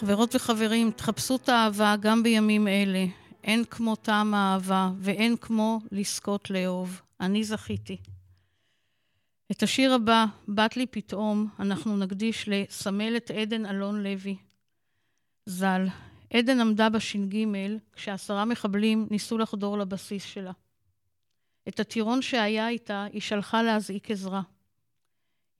[0.00, 3.06] חברות וחברים, תחפשו את האהבה גם בימים אלה.
[3.44, 7.00] אין כמו טעם האהבה, ואין כמו לזכות לאהוב.
[7.20, 7.96] אני זכיתי.
[9.50, 14.36] את השיר הבא, בת לי פתאום, אנחנו נקדיש לסמלת עדן אלון לוי,
[15.46, 15.86] ז"ל.
[16.32, 17.46] עדן עמדה בש"ג
[17.92, 20.52] כשעשרה מחבלים ניסו לחדור לבסיס שלה.
[21.68, 24.42] את הטירון שהיה איתה היא שלחה להזעיק עזרה.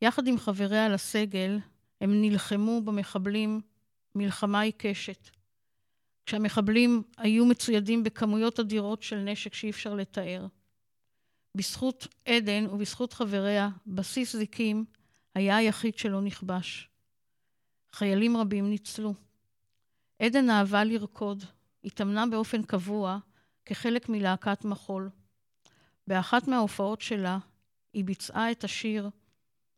[0.02, 1.58] יחד עם חבריה לסגל,
[2.00, 3.60] הם נלחמו במחבלים
[4.14, 5.30] מלחמה עיקשת.
[6.26, 10.46] כשהמחבלים היו מצוידים בכמויות אדירות של נשק שאי אפשר לתאר.
[11.56, 14.84] בזכות עדן ובזכות חבריה, בסיס זיקים
[15.34, 16.88] היה היחיד שלא נכבש.
[17.92, 19.14] חיילים רבים ניצלו.
[20.18, 21.44] עדן אהבה לרקוד,
[21.84, 23.18] התאמנה באופן קבוע
[23.64, 25.11] כחלק מלהקת מחול.
[26.06, 27.38] באחת מההופעות שלה
[27.92, 29.11] היא ביצעה את השיר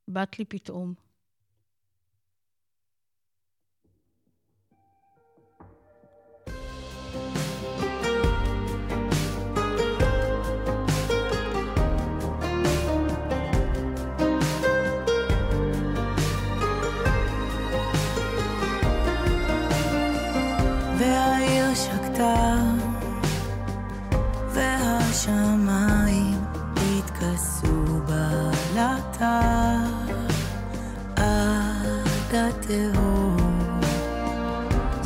[0.08, 0.94] "בת לי פתאום".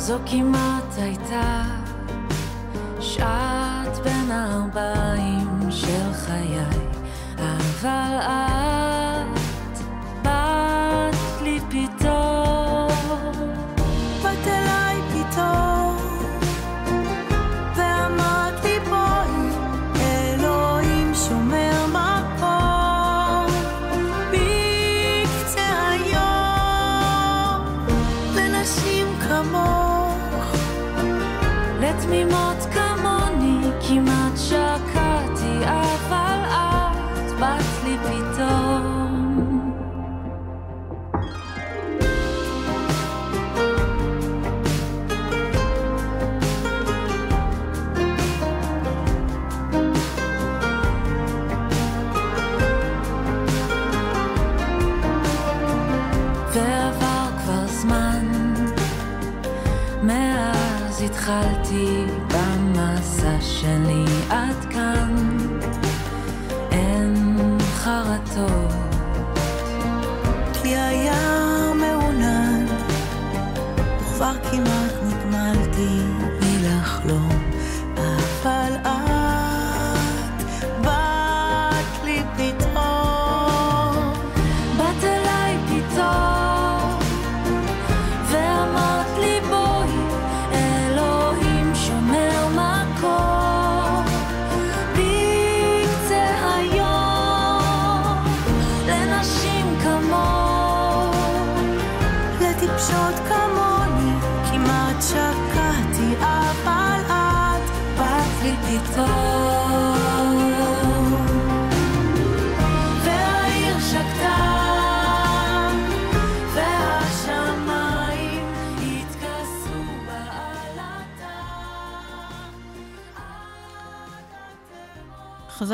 [0.07, 1.63] זו כמעט הייתה
[2.99, 6.59] שעת בין הארבעים של חיי,
[7.37, 8.46] אבל את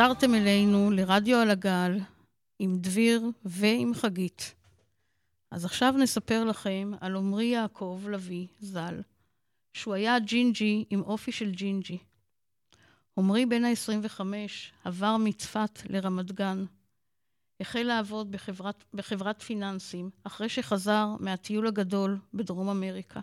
[0.04, 2.00] חזרתם אלינו לרדיו על הגל
[2.60, 4.54] עם דביר ועם חגית.
[5.52, 9.02] אז עכשיו נספר לכם על עמרי יעקב לביא, ז"ל,
[9.74, 11.98] שהוא היה ג'ינג'י עם אופי של ג'ינג'י.
[13.18, 14.22] עמרי בן ה-25
[14.84, 16.66] עבר מצפת לרמת גן.
[17.60, 23.20] החל לעבוד בחברת, בחברת פיננסים אחרי שחזר מהטיול הגדול בדרום אמריקה.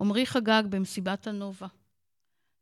[0.00, 1.66] עמרי חגג במסיבת הנובה.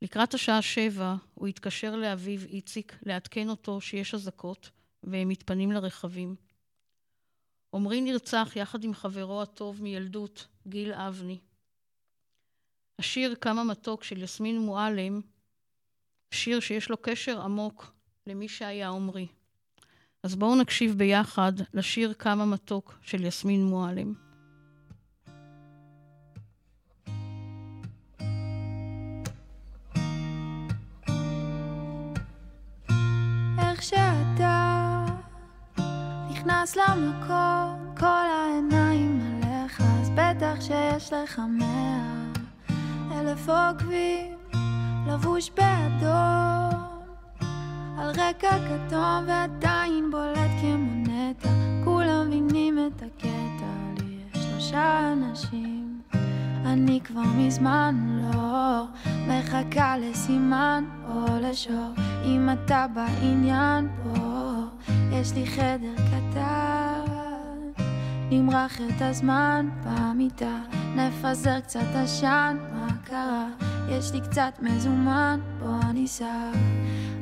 [0.03, 4.71] לקראת השעה שבע הוא התקשר לאביו איציק לעדכן אותו שיש אזעקות
[5.03, 6.37] והם מתפנים לרכבים.
[7.75, 11.39] עמרי נרצח יחד עם חברו הטוב מילדות, גיל אבני.
[12.99, 15.21] השיר "כמה מתוק" של יסמין מועלם,
[16.31, 17.93] שיר שיש לו קשר עמוק
[18.27, 19.27] למי שהיה עמרי.
[20.23, 24.28] אז בואו נקשיב ביחד לשיר "כמה מתוק" של יסמין מועלם.
[33.79, 35.05] איך שאתה
[36.31, 42.03] נכנס למקום, כל העיניים עליך, אז בטח שיש לך מאה
[43.13, 44.37] אלף עוקבים,
[45.07, 46.81] לבוש באדום,
[47.99, 51.49] על רקע כתום ועדיין בולט כמונטה,
[51.85, 56.01] כולם מבינים את הקטע, לי יש שלושה אנשים,
[56.67, 58.85] אני כבר מזמן לא
[59.29, 64.19] מחכה לסימן או לשור, אם אתה בעניין פה,
[65.13, 67.01] יש לי חדר קטן,
[68.31, 70.59] נמרח את הזמן במיטה,
[70.97, 73.47] נפזר קצת עשן, מה קרה?
[73.89, 76.51] יש לי קצת מזומן, בוא ניסע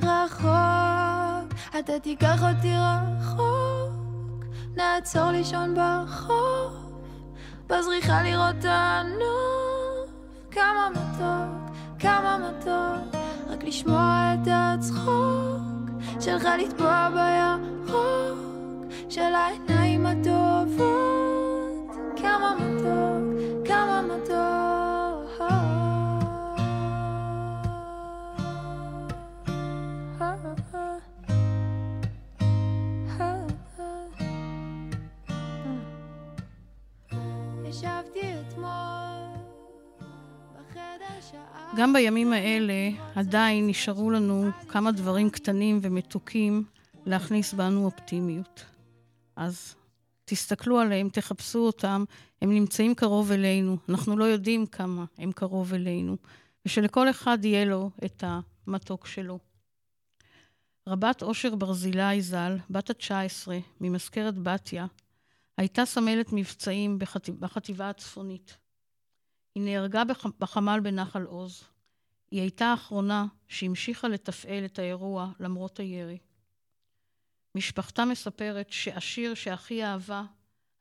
[0.02, 4.44] רחוק, אתה תיקח אותי רחוק,
[4.76, 6.92] נעצור לישון ברחוב,
[7.66, 10.11] בזריחה לראות הנוף,
[10.50, 15.90] כמה מתוק, כמה מתוק, רק לשמוע את הצחוק
[16.20, 23.05] שלך לטבוע בירוק של העיניים הטובות, כמה מתוק,
[41.76, 46.64] גם בימים האלה עדיין נשארו לנו כמה דברים קטנים ומתוקים
[47.06, 48.64] להכניס בנו אופטימיות.
[49.36, 49.74] אז
[50.24, 52.04] תסתכלו עליהם, תחפשו אותם,
[52.42, 56.16] הם נמצאים קרוב אלינו, אנחנו לא יודעים כמה הם קרוב אלינו,
[56.66, 59.38] ושלכל אחד יהיה לו את המתוק שלו.
[60.88, 63.48] רבת אושר ברזילי ז"ל, בת ה-19,
[63.80, 64.86] ממזכרת בתיה,
[65.58, 68.56] הייתה סמלת מבצעים בחטיב, בחטיבה הצפונית.
[69.57, 71.64] היא נהרגה בח, בחמ"ל בנחל עוז.
[72.30, 76.18] היא הייתה האחרונה שהמשיכה לתפעל את האירוע למרות הירי.
[77.54, 80.24] משפחתה מספרת שהשיר שהכי אהבה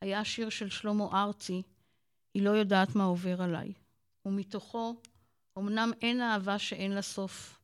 [0.01, 1.61] היה השיר של שלמה ארצי,
[2.33, 3.73] היא לא יודעת מה עובר עליי.
[4.25, 4.95] ומתוכו,
[5.57, 7.59] אמנם אין אהבה שאין לה סוף,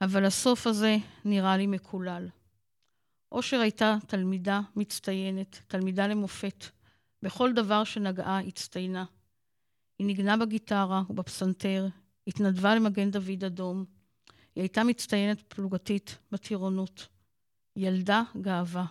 [0.00, 2.28] אבל הסוף הזה נראה לי מקולל.
[3.32, 6.64] אושר הייתה תלמידה מצטיינת, תלמידה למופת.
[7.22, 9.04] בכל דבר שנגעה הצטיינה.
[10.02, 11.88] היא ניגנה בגיטרה ובפסנתר,
[12.26, 13.84] התנדבה למגן דוד אדום.
[14.54, 17.08] היא הייתה מצטיינת פלוגתית בטירונות.
[17.76, 18.84] ילדה גאווה.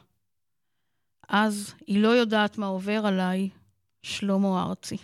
[1.29, 3.49] אז היא לא יודעת מה עובר עליי,
[4.03, 4.97] שלמה ארצי.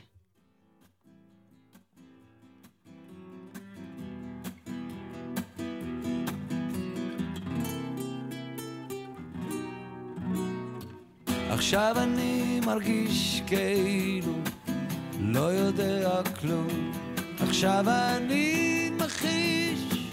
[11.50, 14.34] עכשיו אני מרגיש כאילו
[15.34, 16.92] לא יודע כלום.
[17.40, 20.12] עכשיו אני מכחיש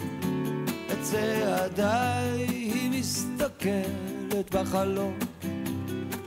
[0.93, 5.19] את צעדיי, היא מסתכלת בחלום,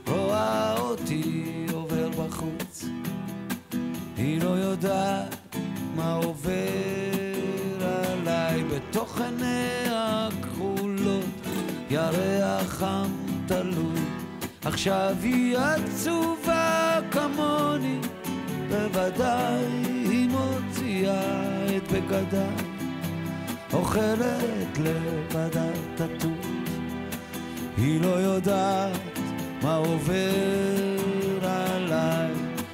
[0.06, 2.84] רואה אותי עובר בחוץ.
[4.16, 5.56] היא לא יודעת
[5.96, 6.52] מה עובר
[7.82, 11.24] עליי בתוך עיניה הכחולות,
[11.90, 13.10] ירח חם
[13.46, 14.00] תלוי.
[14.64, 17.98] עכשיו היא עצובה כמוני,
[18.68, 19.64] בוודאי
[20.10, 22.64] היא מוציאה את בגדיי,
[23.72, 26.46] אוכלת לבדה תטוף.
[27.76, 29.18] היא לא יודעת
[29.62, 32.32] מה עובר עליי,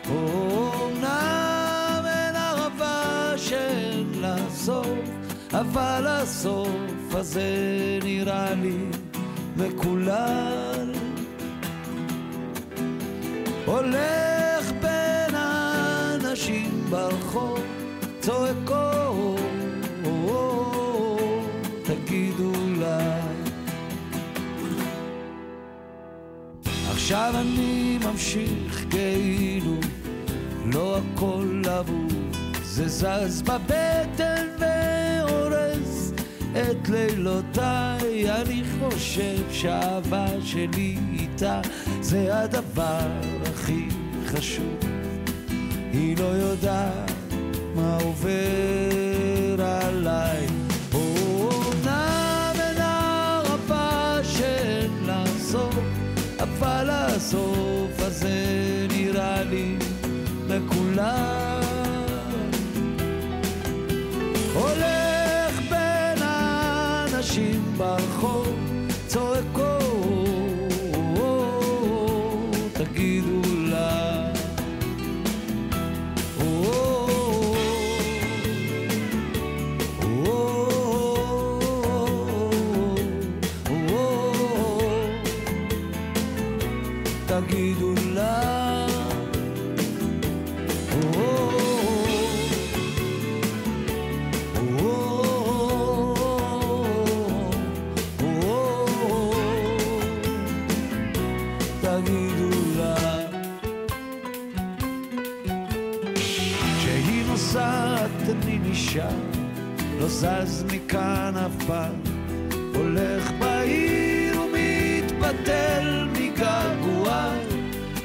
[0.08, 4.98] אומנם אין ערבה שאין לה סוף,
[5.52, 8.78] אבל הסוף הזה נראה לי
[9.56, 10.94] מקולל.
[13.66, 14.33] האנשים
[16.90, 17.60] ברחוב,
[18.20, 19.36] צועקו,
[21.84, 23.20] תגידו אולי.
[26.90, 29.76] עכשיו אני ממשיך כאילו
[30.64, 36.12] לא הכל אבוד, זה זז בבטן והורס
[36.52, 38.30] את לילותיי.
[38.30, 41.60] אני חושב שהאהבה שלי איתה
[42.00, 43.08] זה הדבר
[43.46, 43.88] הכי
[44.26, 44.93] חשוב.
[45.94, 47.12] היא לא יודעת
[47.74, 48.33] מה עובר
[110.24, 111.94] זז מכאן אף פעם
[112.74, 117.38] הולך בעיר ומתבטל מגעגועי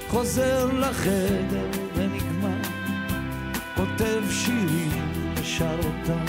[0.08, 2.62] חוזר לחדר ונגמר
[3.76, 6.26] כותב שירים ושר אותם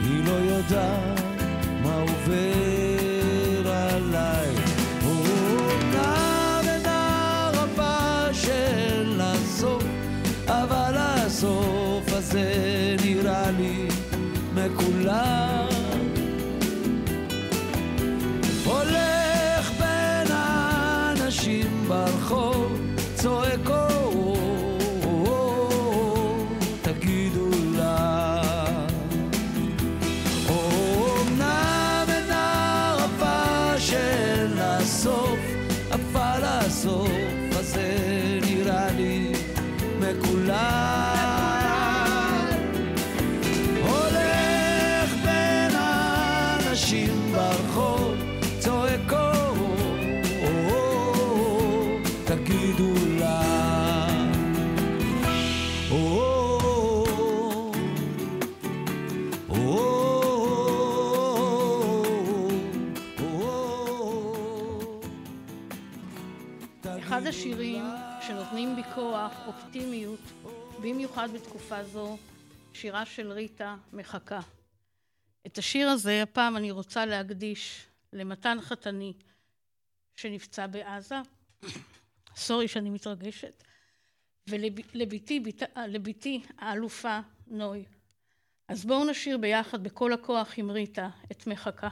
[0.00, 1.42] היא לא יודעת
[1.82, 2.65] מה עובר
[67.46, 67.84] אחד השירים
[68.26, 70.20] שנותנים בי כוח, אופטימיות,
[70.82, 72.18] במיוחד בתקופה זו,
[72.72, 74.40] שירה של ריטה, מחכה.
[75.46, 79.12] את השיר הזה הפעם אני רוצה להקדיש למתן חתני
[80.16, 81.16] שנפצע בעזה,
[82.36, 83.64] סורי שאני מתרגשת,
[84.48, 85.42] ולבתי
[85.86, 87.84] לבתי האלופה נוי.
[88.68, 91.88] אז בואו נשיר ביחד בכל הכוח עם ריטה את מחכה.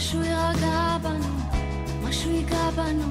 [0.00, 1.36] משהו יירגע בנו,
[2.02, 3.04] משהו ייגע בנו,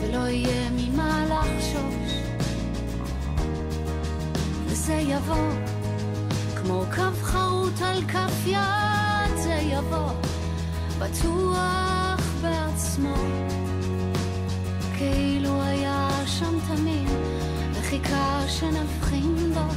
[0.00, 2.12] ולא יהיה ממה לחשוש.
[4.66, 5.50] וזה יבוא,
[6.56, 10.10] כמו קו חרוט על כף יד, זה יבוא,
[10.98, 13.14] בטוח בעצמו,
[14.98, 17.08] כאילו היה שם תמיד.
[17.72, 19.74] וחיכה שנבחין בו,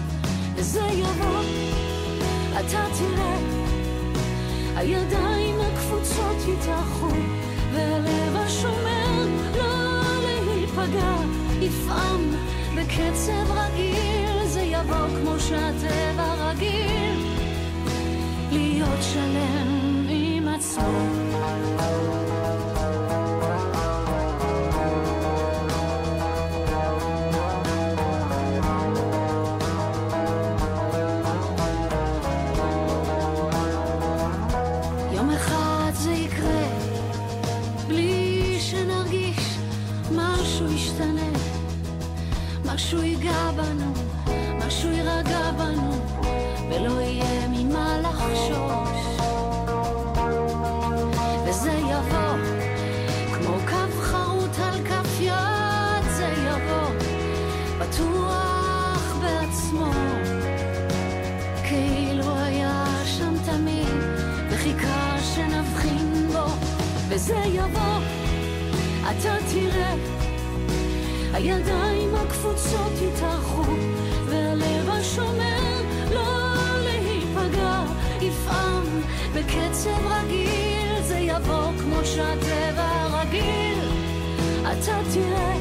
[0.55, 1.41] וזה יבוא,
[2.59, 3.60] אתה תראה,
[4.81, 7.07] הידיים הקפוצות יתאחו,
[7.73, 9.27] והלב השומר
[9.57, 11.15] לא להיפגע,
[11.61, 12.35] יפעם
[12.75, 17.25] בקצב רגיל, זה יבוא כמו שהטבע רגיל,
[18.51, 22.30] להיות שלם עם עצמו.
[71.41, 73.63] הידיים הקפוצות יתארחו,
[74.25, 75.81] והלב השומר
[76.13, 76.45] לא
[76.83, 77.83] להיפגע,
[78.21, 78.83] יפעם
[79.35, 83.79] בקצב רגיל, זה יבוא כמו שהטבע רגיל,
[84.61, 85.55] אתה תראה,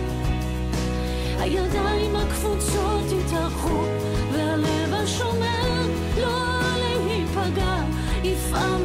[1.39, 3.85] הידיים הקפוצות יתארחו,
[4.33, 5.87] והלב השומר
[6.21, 6.39] לא
[6.77, 7.77] להיפגע,
[8.25, 8.83] יפעם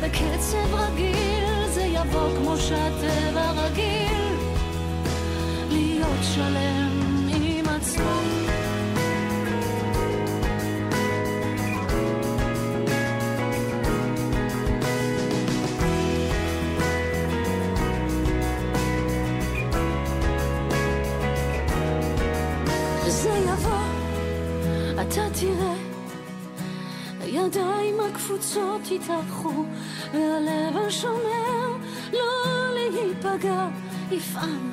[0.00, 4.31] בקצב רגיל, זה יבוא כמו שהטבע רגיל,
[6.02, 8.20] להיות שלם עם עצמו.
[23.06, 23.72] וזה יבוא,
[24.94, 25.74] אתה תראה,
[27.20, 29.64] הידיים הקפוצות יתהפכו,
[30.12, 31.76] והלב השומר
[32.12, 32.20] לא
[32.74, 33.68] להיפגע,
[34.10, 34.72] יפעם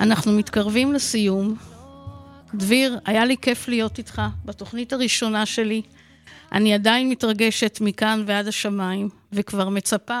[0.00, 1.54] אנחנו מתקרבים לסיום.
[2.54, 5.82] דביר, היה לי כיף להיות איתך בתוכנית הראשונה שלי.
[6.52, 10.20] אני עדיין מתרגשת מכאן ועד השמיים, וכבר מצפה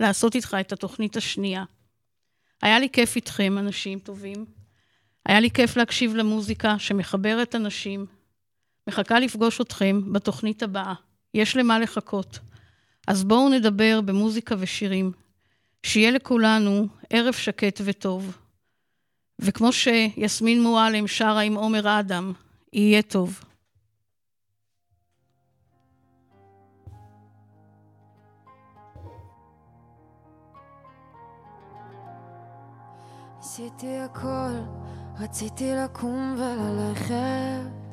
[0.00, 1.64] לעשות איתך את התוכנית השנייה.
[2.62, 4.44] היה לי כיף איתכם, אנשים טובים.
[5.26, 8.06] היה לי כיף להקשיב למוזיקה שמחברת אנשים.
[8.88, 10.94] מחכה לפגוש אתכם בתוכנית הבאה.
[11.34, 12.38] יש למה לחכות.
[13.06, 15.12] אז בואו נדבר במוזיקה ושירים.
[15.82, 18.45] שיהיה לכולנו ערב שקט וטוב.
[19.38, 22.32] וכמו שיסמין מועלם שרה עם עומר אדם,
[22.72, 23.40] יהיה טוב.
[33.38, 34.52] עשיתי הכל,
[35.18, 37.86] רציתי לקום וללכת.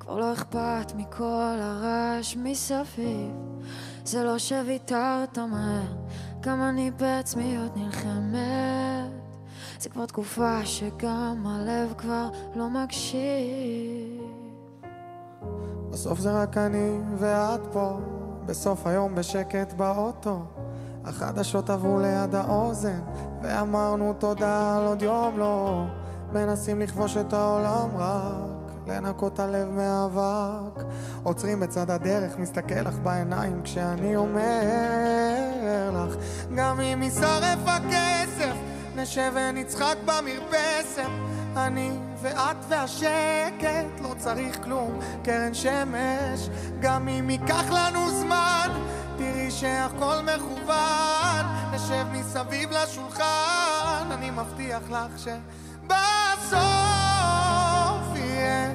[0.00, 3.30] כבר לא אכפת מכל הרעש מסביב.
[4.04, 5.92] זה לא שוויתרת מהר,
[6.40, 8.99] גם אני בעצמי עוד נלחמת
[9.80, 14.22] זה כבר תקופה שגם הלב כבר לא מקשיב.
[15.90, 17.98] בסוף זה רק אני ואת פה,
[18.46, 20.42] בסוף היום בשקט באוטו.
[21.04, 23.00] החדשות עברו ליד האוזן,
[23.42, 25.84] ואמרנו תודה על עוד יום לא.
[26.32, 30.84] מנסים לכבוש את העולם רק, לנקות הלב מאבק.
[31.22, 36.16] עוצרים בצד הדרך, מסתכל לך בעיניים כשאני אומר לך,
[36.56, 38.54] גם אם יישרף הכסף,
[39.02, 41.10] נשב ונצחק במרפסת.
[41.56, 41.90] אני
[42.22, 46.48] ואת והשקט, לא צריך כלום, קרן שמש.
[46.80, 48.68] גם אם ייקח לנו זמן,
[49.16, 51.46] תראי שהכל מכוון.
[51.72, 56.56] נשב מסביב לשולחן, אני מבטיח לך שבסוף
[58.16, 58.74] יהיה,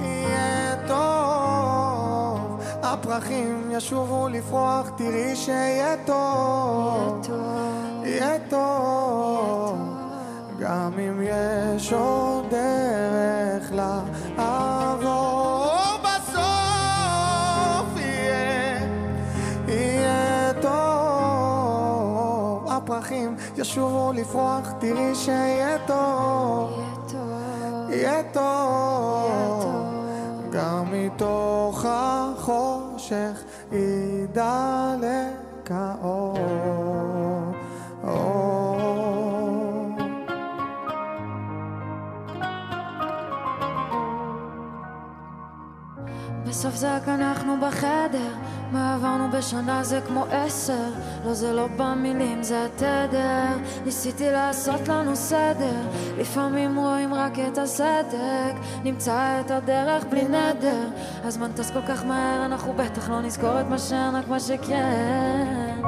[0.00, 1.41] יהיה טוב.
[2.82, 7.28] הפרחים ישובו לפרוח, תראי שיהיה טוב.
[8.04, 9.78] יהיה טוב.
[10.58, 15.70] גם אם יש עוד דרך לעבור,
[16.02, 16.42] בסוף
[17.96, 18.80] יהיה,
[19.68, 20.72] יהיה טוב.
[22.72, 26.70] הפרחים ישובו לפרוח, תראי שיהיה טוב.
[27.88, 29.91] יהיה טוב.
[30.90, 36.38] מתוך החושך ידלק האור.
[38.04, 38.62] אור.
[46.46, 48.34] בסוף זה רק אנחנו בחדר,
[48.72, 50.88] מה עברנו בשנה זה כמו עשר.
[51.26, 53.46] לא זה לא במילים זה התדר,
[53.84, 55.80] ניסיתי לעשות לנו סדר,
[56.18, 58.54] לפעמים רואים רק את הסדק,
[58.84, 60.88] נמצא את הדרך בלי נדר.
[61.24, 65.80] הזמן טס כל כך מהר, אנחנו בטח לא נזכור את מה שאין, רק מה שכן.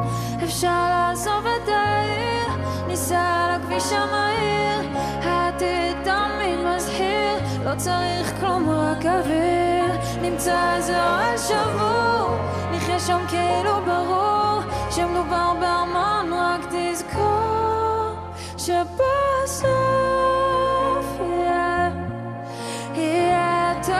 [0.44, 9.06] אפשר לעזוב את העיר, ניסע על הכביש המהיר, העתיד תמיד מזהיר, לא צריך כלום רק
[9.06, 9.84] אוויר.
[10.22, 12.36] נמצא איזה אוהל שבור,
[12.94, 18.14] נחיה שם כאילו ברור, שמדובר בארמון, רק תזכור
[18.58, 19.66] שבסוף
[21.20, 21.90] יהיה,
[22.94, 23.94] יהיה טוב.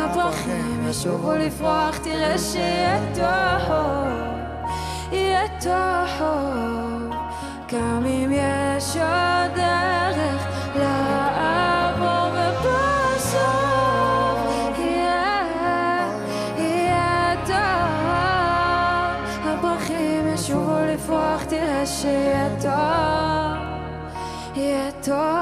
[0.00, 4.12] הפרחים ישובו לפרוח, תראה שיהיה טוב,
[5.12, 7.12] יהיה טוב.
[7.72, 9.58] גם אם יש עוד
[25.08, 25.41] יהיה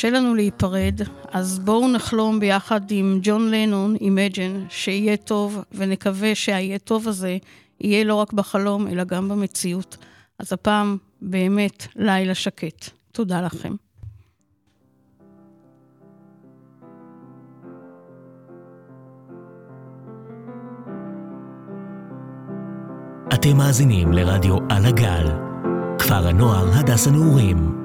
[0.00, 1.00] קשה לנו להיפרד,
[1.32, 7.38] אז בואו נחלום ביחד עם ג'ון לנון, Imagine, שיהיה טוב, ונקווה שהיהיה טוב הזה
[7.80, 9.96] יהיה לא רק בחלום, אלא גם במציאות.
[10.38, 12.90] אז הפעם באמת לילה שקט.
[13.12, 13.74] תודה לכם.
[23.34, 25.26] אתם מאזינים לרדיו על הגל,
[25.98, 27.79] כפר הנוער הדס הנעורים.